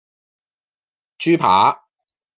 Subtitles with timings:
[1.19, 1.83] 豬扒